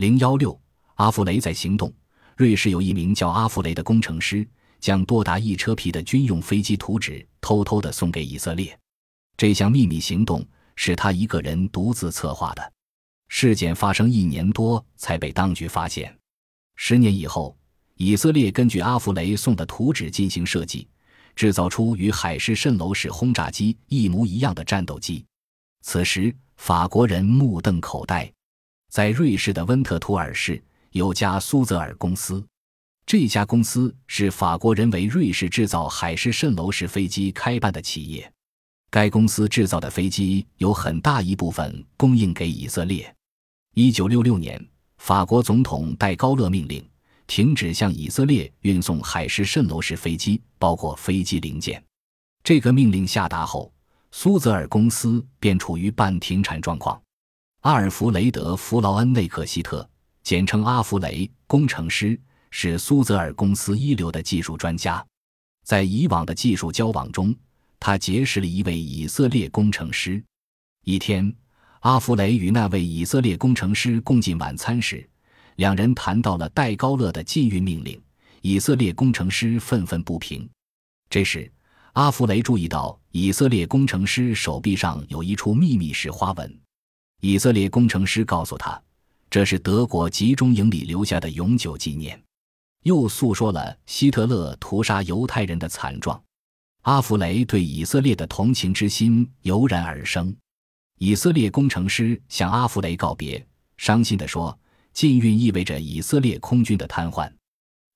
[0.00, 0.58] 零幺六，
[0.94, 1.92] 阿弗雷在行动。
[2.34, 4.48] 瑞士有一名叫阿弗雷的工程师，
[4.80, 8.74] 将多达一车皮的军用飞机图纸偷偷的送给以色列。
[9.36, 10.42] 这项秘密行动
[10.74, 12.72] 是他一个人独自策划的。
[13.28, 16.18] 事件发生一年多才被当局发现。
[16.76, 17.54] 十年以后，
[17.96, 20.88] 以色列根据阿弗雷送的图纸进行设计，
[21.36, 25.26] 制造出与海市蜃楼式轰炸机一模一样的战斗机。
[25.82, 28.32] 此时，法国人目瞪口呆。
[28.90, 30.62] 在瑞士的温特图尔市。
[30.92, 32.44] 有家苏泽尔公司，
[33.06, 38.28] 这家公司是法国人为瑞士制造海市蜃楼式飞机开办的企业。
[38.90, 43.14] 该公司制造的飞机有很大一部分供应给以色列。
[43.74, 44.60] 一九六六年，
[44.98, 46.84] 法国总统戴高乐命令
[47.28, 51.80] 停止向以色列运送海市蜃楼式飞机，包括飞机零件。
[52.42, 53.72] 这个命令下达后，
[54.10, 57.00] 苏泽尔公司便处于半停产状况。
[57.60, 59.86] 阿尔弗雷德·弗劳恩内克希特。
[60.22, 62.18] 简称阿弗雷工程师
[62.50, 65.04] 是苏泽尔公司一流的技术专家，
[65.64, 67.34] 在以往的技术交往中，
[67.78, 70.22] 他结识了一位以色列工程师。
[70.84, 71.30] 一天，
[71.80, 75.06] 阿弗雷与那位以色列工程师共进晚餐时，
[75.56, 78.00] 两人谈到了戴高乐的禁运命令。
[78.40, 80.48] 以色列工程师愤愤不平。
[81.10, 81.50] 这时，
[81.92, 86.58] 阿弗雷注意到以色列工程师手臂上有一处秘密式花纹。
[87.20, 88.80] 以色列工程师告诉他。
[89.30, 92.20] 这是德国集中营里留下的永久纪念，
[92.82, 96.20] 又诉说了希特勒屠杀犹太人的惨状。
[96.82, 100.34] 阿弗雷对以色列的同情之心油然而生。
[100.98, 103.46] 以色列工程师向阿弗雷告别，
[103.76, 104.58] 伤心地说
[104.92, 107.30] ：“禁运意味着以色列空军的瘫痪。”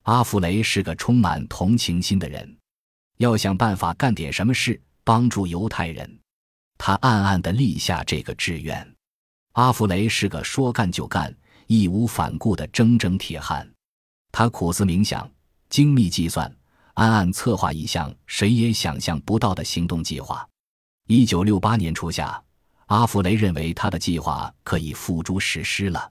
[0.05, 2.57] 阿弗雷是个充满同情心的人，
[3.17, 6.21] 要想办法干点什么事帮助犹太人。
[6.79, 8.94] 他暗暗地立下这个志愿。
[9.55, 11.33] 阿弗雷是个说干就干、
[11.69, 13.69] 义无反顾的铮铮铁汉，
[14.33, 15.31] 他苦思冥想、
[15.69, 16.53] 精密计算、
[16.95, 20.45] 暗暗策划一项谁也想象不到的行动计划。
[21.07, 22.43] 一九六八年初夏，
[22.87, 26.11] 阿弗雷认为他的计划可以付诸实施了。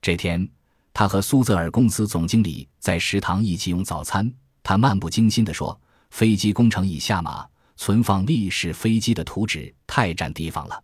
[0.00, 0.48] 这天，
[0.92, 4.32] 他和苏泽尔公司总经理在食堂一起用早餐。
[4.62, 5.76] 他漫不经心地说
[6.10, 7.44] ：“飞机工程已下马，
[7.76, 10.80] 存放历史飞机的图纸太占地方了。”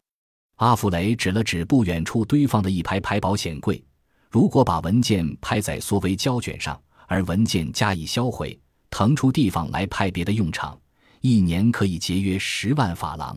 [0.62, 3.82] 阿弗雷指了指不远处堆放的一排排保险柜，
[4.30, 8.56] 如果把文件拍在缩微胶卷上，而文件加以销毁，
[8.88, 10.80] 腾出地方来派别的用场，
[11.20, 13.36] 一年可以节约十万法郎。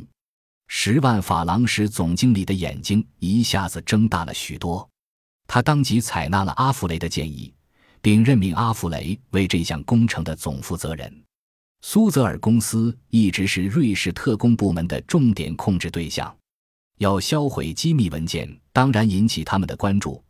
[0.68, 4.88] 十万法郎使总经理的眼睛一下子睁大了许多，
[5.48, 7.52] 他当即采纳了阿弗雷的建议，
[8.04, 11.12] 并任命阿弗雷为这项工程的总负责人。
[11.82, 16.32] 苏泽尔公司一直是瑞士特工部门的重点控制对象。
[16.98, 20.24] 要销毁机密文件，当然引起他们的关注。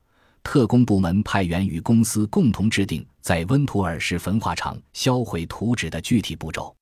[0.44, 6.76] 特工部门派员与公司共同制定在温图尔市焚化厂销毁图纸的具体步骤。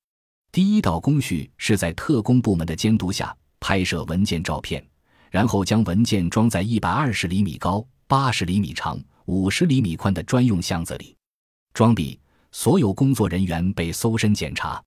[0.51, 4.85] 第一道工序是在特工部门的监督下拍摄文件照片，
[5.31, 11.15] 然后将文件装在一百二十厘米高、八十厘米长、五十厘米宽的专用箱子里。
[11.73, 12.19] 装笔，
[12.51, 14.83] 所有工作人员被搜身检查。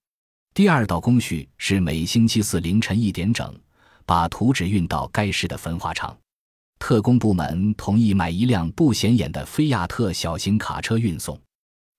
[0.55, 3.53] 第二道工序是每星期四凌晨一点整。
[4.07, 6.17] 把图纸运到该市的焚化厂，
[6.79, 11.39] 特工部门同意买一辆不显眼的菲亚特小型卡车运送。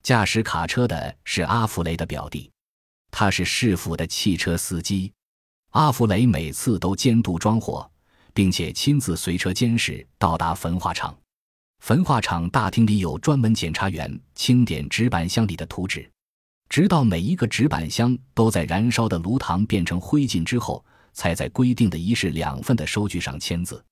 [0.04, 2.50] 驾驶卡车的是阿弗雷的表弟，
[3.12, 5.12] 他是市府的汽车司机。
[5.72, 7.92] 阿弗雷每次都监督装货，
[8.34, 11.14] 并且亲自随车监视到达焚化厂。
[11.80, 16.10] 焚化厂大厅里有专门检查员清点纸板箱里的图纸，
[16.70, 20.82] 直到每一个纸板箱都在燃烧的炉膛变成灰烬之后。
[21.18, 23.84] 才在规定的一式两份的收据上签字。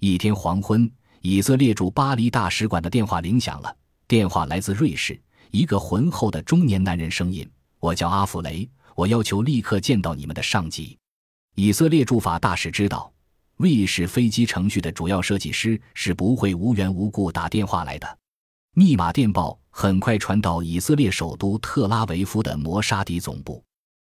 [0.00, 0.90] 一天黄昏，
[1.20, 3.76] 以色列驻巴黎大使馆的电话铃响了。
[4.08, 8.66] 电话来自瑞士，一个浑厚的中年男人声音：“我叫阿弗雷，
[8.96, 10.98] 我要求立刻见到你们的上级。”
[11.56, 13.12] 以色列驻法大使知道，
[13.58, 18.18] 瑞士飞机程序的主要设计师是不会无缘无故打电话来的。
[18.74, 23.62] 密码电报很快传到以色列首都特拉维夫的摩沙迪总部。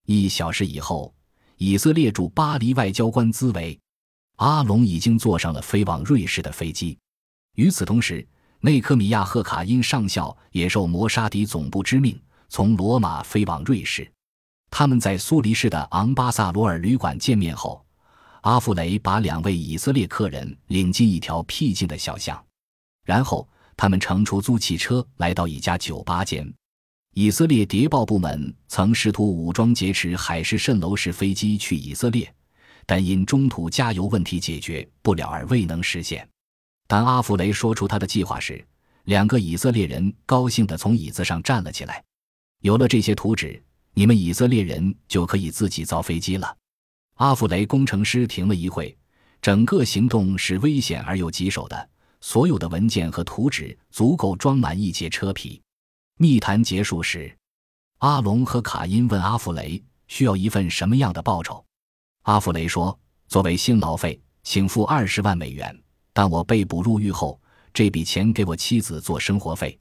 [0.07, 1.13] 一小时以后。
[1.57, 3.77] 以色列驻巴黎外交官兹维
[4.35, 6.97] 阿隆已经坐上了飞往瑞士的飞机。
[7.55, 8.25] 与此同时，
[8.59, 14.07] 内科米亚赫卡因上校也受摩沙迪总部之命，从罗马飞往瑞士。
[14.69, 17.83] 他们在苏黎世的昂巴萨罗尔旅馆见面后，
[18.41, 22.39] 阿弗雷把两位以色列客人领进一条僻静的小巷，
[23.03, 26.53] 然后他们乘出租汽车来到一家酒吧间。
[27.19, 32.31] 以色列谍报部门曾试图武装劫持海市蜃楼式飞机去以色列，
[32.85, 36.29] 但因中途加油问题解决不了而未能实现。
[36.87, 38.63] 当阿弗雷说出他的计划时，
[39.05, 42.03] 两个以色列人高兴地从椅子上站了起来。
[42.61, 43.59] 有了这些图纸，
[43.95, 46.55] 你们以色列人就可以自己造飞机了。
[47.15, 48.95] 阿弗雷工程师停了一会，
[49.41, 51.89] 整个行动是危险而又棘手的。
[52.21, 55.59] 所有的文件和图纸足够装满一节车皮。
[56.19, 57.31] 密谈结束时，
[57.99, 61.63] 阿龙和卡因问阿弗雷需要一份什么样的报酬。
[62.23, 62.99] 阿弗雷说
[63.29, 65.79] ：“作为辛劳费，请付二十万美元。
[66.13, 67.39] 但我被捕入狱后，
[67.71, 69.77] 这笔钱给我妻子做生活费。”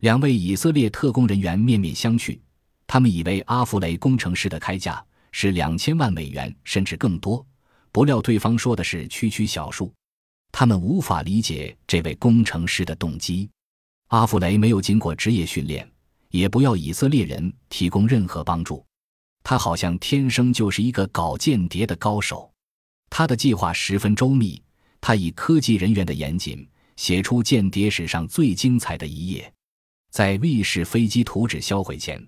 [0.00, 2.38] 两位以色列特工人员面面相觑，
[2.86, 7.44] 他们以为阿弗雷工程师的开价是两千万美元甚至更多，
[7.90, 9.90] 不料对方说的是区区小数。
[10.52, 13.48] 他们无法理解这位工程师的动机。
[14.10, 15.88] 阿弗雷没有经过职业训练，
[16.30, 18.84] 也不要以色列人提供任何帮助。
[19.44, 22.52] 他好像天生就是一个搞间谍的高手。
[23.08, 24.60] 他的计划十分周密，
[25.00, 29.52] 他以科技人员的严谨写出间谍史上最精彩的一页。
[30.10, 32.20] 在卫士飞机图纸销毁前，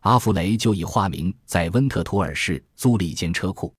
[0.00, 3.72] 阿弗雷就以化名在温特图尔市租了一间车库。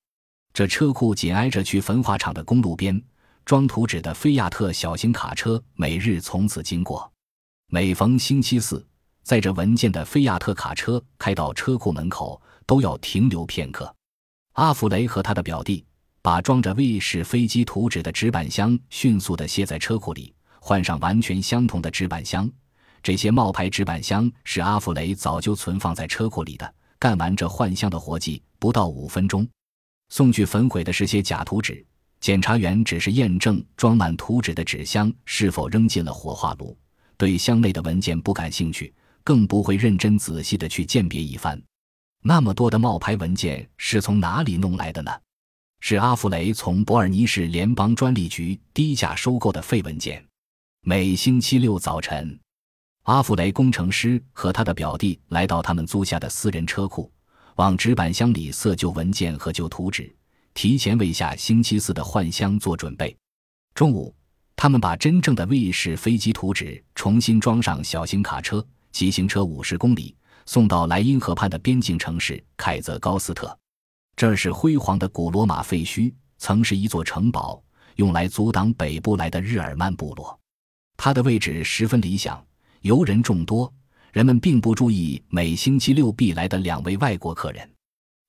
[0.53, 3.03] 这车库紧挨着去焚化厂的公路边。
[3.43, 7.12] 装图纸的菲亚特小型卡车每日从此经过。
[7.73, 8.85] 每逢星期四，
[9.23, 13.91] 载着文件的菲亚特卡车开到车库门口，都要停留片刻。
[14.51, 15.83] 阿弗雷和他的表弟
[16.21, 22.47] 把装着卫士飞机图纸的纸板箱迅速地卸在车库里，换上完全相同的纸板箱。
[23.01, 26.73] 这些冒牌纸板箱是阿弗雷早就存放在车库里的。
[26.99, 29.49] 干完这换箱的活计不到五分钟。
[30.09, 31.83] 送去焚毁的是些假图纸。
[32.19, 36.77] 检察员只是验证装满图纸的纸箱是否扔进了火化炉，
[37.23, 38.93] 对箱内的文件不感兴趣，
[39.23, 41.57] 更不会认真仔细的去鉴别一番。
[42.21, 45.09] 那么多的冒牌文件是从哪里弄来的呢？
[45.79, 50.21] 是阿弗雷从伯尔尼市联邦专利局低价收购的废文件。
[50.81, 52.37] 每星期六早晨，
[53.03, 57.09] 阿弗雷工程师和他的表弟来到他们租下的私人车库，
[57.55, 60.13] 往纸板箱里塞旧文件和旧图纸。
[60.53, 63.15] 提前为下星期四的换箱做准备。
[63.73, 64.13] 中午，
[64.55, 70.15] 他们把真正的卫士飞机图纸重新装上小型卡车，骑行车五十公里，
[70.45, 73.57] 送到莱茵河畔的边境城市凯泽高斯特。
[74.15, 77.61] 这是辉煌的古罗马废墟，曾是一座城堡，
[77.95, 80.39] 用来阻挡北部来的日耳曼部落。
[80.95, 82.45] 它的位置十分理想，
[82.81, 83.73] 游人众多，
[84.11, 87.67] 人们并不注意每星期六必来的两位外国客人。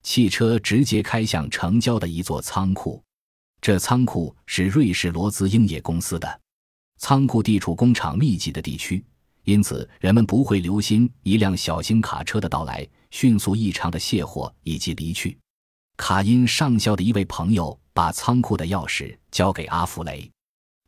[0.03, 3.04] 汽车直接开向城郊的一座仓库，
[3.64, 6.40] 这仓库是瑞士罗兹英业公司的。
[6.99, 9.02] 仓库地处工厂密集的地区，
[9.44, 15.38] 因此人们不会留心一辆小型卡车的到来，迅速异常的卸货以及离去。
[15.96, 20.31] 卡因上校的一位朋友把仓库的钥匙交给阿弗雷，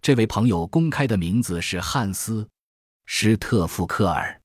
[0.03, 2.45] 这位朋友公开的名字是汉斯·
[3.07, 4.39] 施特夫克尔。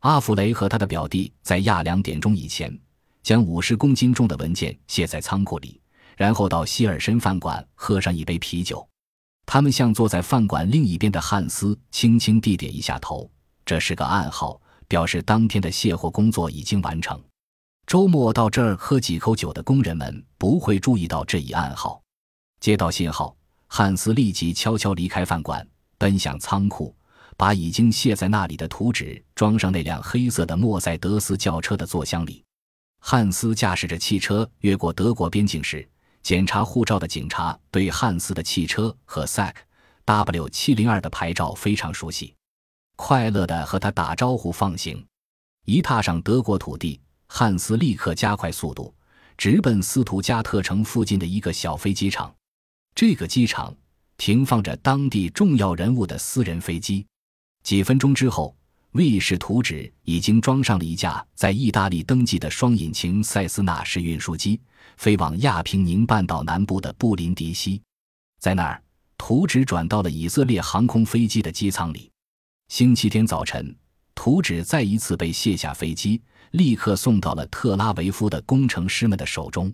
[0.00, 2.76] 阿弗雷和他的表弟在亚两点钟以前。
[3.22, 5.78] 将五十公斤重的文件卸在仓库里，
[6.18, 8.86] 然后到希尔森饭馆喝上一杯啤酒。
[9.46, 13.30] 他们向坐在饭馆另一边的汉斯轻轻地点一下头，
[13.64, 17.18] 这是个暗号，表示当天的卸货工作已经完成。
[17.86, 22.02] 周末到这儿喝几口酒的工人们不会注意到这一暗号。
[22.60, 23.34] 接到信号，
[23.68, 25.64] 汉斯立即悄悄离开饭馆，
[25.98, 26.92] 奔向仓库，
[27.36, 32.44] 把已经卸在那里的图纸装上那辆黑色的莫塞德斯轿车的座箱里。
[33.00, 35.88] 汉斯驾驶着汽车越过德国边境时，
[36.28, 39.54] 检查护照的警察对汉斯的汽车和 SAC
[40.04, 42.34] W 七零二的牌照非常熟悉，
[42.96, 45.02] 快乐地和他打招呼放行。
[45.64, 48.94] 一踏上德国土地，汉斯立刻加快速度，
[49.38, 52.30] 直奔斯图加特城附近的一个小飞机场。
[52.94, 53.74] 这个机场
[54.18, 57.06] 停放着当地重要人物的私人飞机。
[57.62, 58.54] 几分钟之后。
[58.92, 64.58] 卫士图纸已经装上了一架在意大利登记的双引擎塞斯纳式运输机，
[64.96, 67.82] 飞往亚平宁半岛南部的布林迪西。
[68.40, 68.82] 在那儿，
[69.18, 72.10] 图纸转到了以色列航空飞机的机舱里。
[72.68, 73.76] 星期天早晨，
[74.14, 79.72] 图纸再一次被卸下飞机，立刻送到了特拉维夫的工程师们的手中。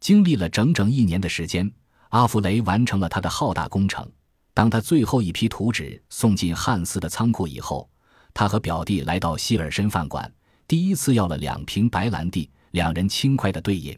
[0.00, 1.70] 经历了整整一年的时间，
[2.10, 4.08] 阿弗雷完成了他的浩大工程。
[4.52, 7.88] 当他最后一批图纸送进汉斯的仓库以后，
[8.34, 10.30] 他和表弟来到希尔森饭馆，
[10.66, 13.96] 第一次要了两瓶白兰地，两人轻快的对饮。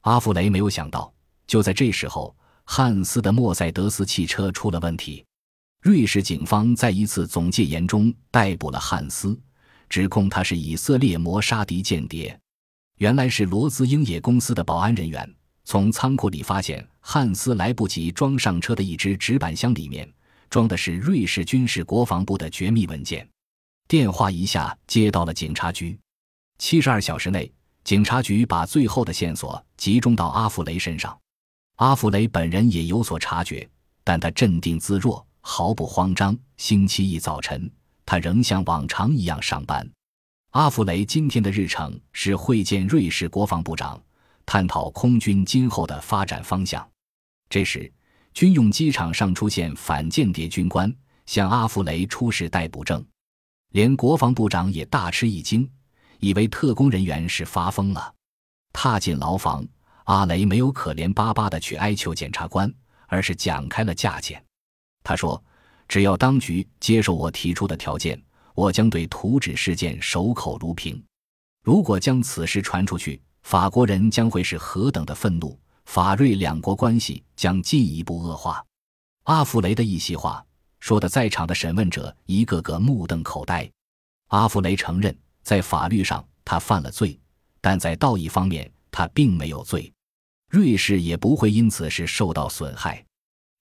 [0.00, 1.12] 阿弗雷没有想到，
[1.46, 5.24] 就在这时候，汉斯的莫塞德斯汽车出了问题。
[5.82, 9.38] 瑞士警方在一次总戒严中逮捕了汉斯，
[9.88, 12.38] 指控他是以色列摩沙迪间谍。
[12.98, 15.34] 原来是罗兹英野公司的保安人员
[15.64, 20.06] 从仓库里发现汉斯来不及装上车的一只纸板箱里面。
[20.50, 23.26] 装的是瑞士军事国防部的绝密文件。
[23.90, 25.98] 电话一下接到了警察局。
[26.58, 31.18] 七十二小时内，警察局把最后的线索集中到阿弗雷身上。
[31.78, 33.68] 阿弗雷本人也有所察觉，
[34.04, 36.38] 但他镇定自若，毫不慌张。
[36.56, 37.68] 星期一早晨，
[38.06, 39.84] 他仍像往常一样上班。
[40.50, 44.00] 阿弗雷今天的日程是会见瑞士国防部长，
[44.46, 46.88] 探讨空军今后的发展方向。
[47.48, 47.92] 这时，
[48.34, 50.94] 军用机场上出现反间谍军官，
[51.26, 53.04] 向阿弗雷出示逮捕证，
[53.70, 55.68] 连国防部长也大吃一惊，
[56.18, 58.14] 以为特工人员是发疯了。
[58.72, 59.66] 踏进牢房，
[60.04, 62.72] 阿雷没有可怜巴巴的去哀求检察官，
[63.06, 64.42] 而是讲开了价钱。
[65.02, 65.42] 他说
[65.88, 68.20] ：“只要当局接受我提出的条件。”
[68.52, 71.02] 我将对图纸事件守口如瓶。
[71.62, 78.62] 如果将此事传出去，法国人将会是何等的愤怒，法瑞两国关系将进一步恶化。
[79.22, 80.44] 阿弗雷的一席话
[80.80, 83.70] 说的，在场的审问者一个个目瞪口呆。
[84.28, 87.18] 阿弗雷承认，在法律上他犯了罪，
[87.60, 89.92] 但在道义方面他并没有罪。
[90.48, 93.04] 瑞士也不会因此事受到损害。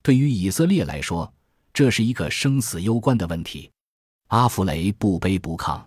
[0.01, 1.31] 对于以色列来说，
[1.73, 3.69] 这是一个生死攸关的问题。
[4.27, 5.81] 阿弗雷不卑不亢，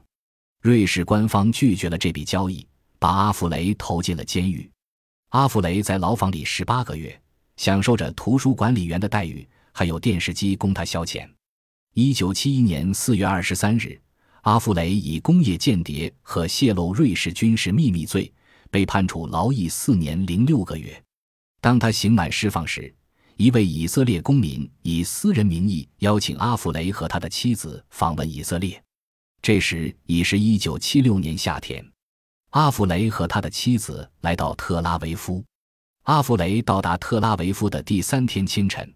[0.61, 2.67] 瑞士官方拒绝了这笔交易，
[2.99, 4.71] 把阿弗雷投进了监狱。
[5.31, 7.21] 阿弗雷在牢房里十八个月，
[7.57, 11.29] 享受着图书管理员的待遇，还有电视机供他消遣。
[11.95, 14.01] 一九七一年四月二十三日，
[14.43, 18.33] 阿弗雷以工业间谍和泄露瑞士军事秘密罪
[18.71, 21.03] 被判处劳役四年零六个月。
[21.61, 22.95] 当他刑满释放时，
[23.37, 28.83] 一位以色列公民以私人名义邀请阿弗雷和他的妻子访问以色列。
[29.41, 31.85] 这时已是一九七六年夏天，
[32.51, 35.45] 阿弗雷和他的妻子来到特拉维夫。
[36.05, 38.93] 阿弗雷到达特拉维夫的第三天清晨，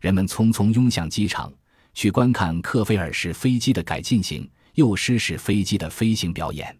[0.00, 1.52] 人们匆匆拥向机场，
[1.94, 6.76] 去观看克菲尔式飞机的改进型幼狮式飞机的飞行表演。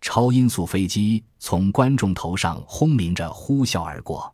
[0.00, 4.32] 超音速飞机从观众头上轰鸣着呼啸而过。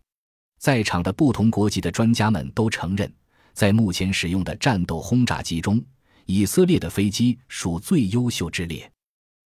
[0.59, 3.13] 在场的不同国籍的专家们都承认，
[3.53, 5.83] 在目前使用的战斗轰炸机中，
[6.27, 8.91] 以色列的飞机属最优秀之列。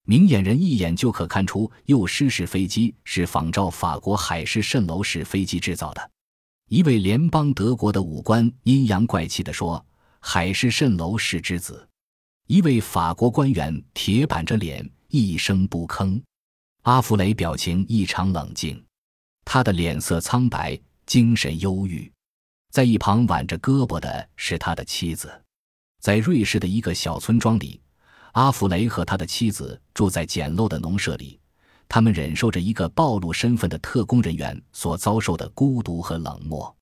[0.05, 6.11] 明眼人一眼就可看出，幼狮式飞机是仿照法国海市蜃楼式飞机制造的。
[6.73, 9.85] 一位联邦德国的武官阴阳怪气地说
[10.21, 11.87] ：“海市蜃楼是之子。”
[12.49, 16.19] 一位法国官员铁板着脸，一声不吭。
[16.85, 18.83] 阿弗雷表情异常冷静，
[19.45, 20.81] 他的脸色苍白。
[21.05, 22.11] 精神忧郁，
[22.71, 25.45] 在一旁挽着胳膊的是他的妻子。
[26.01, 27.83] 在瑞士的一个小村庄里，
[28.33, 31.39] 阿弗雷和他的妻子住在简陋的农舍里，
[31.95, 36.75] 他们忍受着一个暴露身份的特工人员所遭受的孤独和冷漠。